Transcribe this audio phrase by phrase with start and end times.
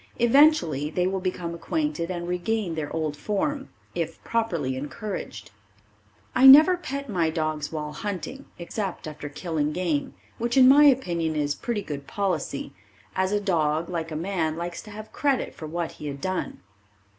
[0.17, 5.51] Eventually they will become acquainted and regain their old form, if properly encouraged.
[6.33, 11.35] I never pet my dogs while hunting except after killing game which in my opinion
[11.35, 12.73] is pretty good policy
[13.15, 16.61] as a dog like a man likes to have credit for what he had done.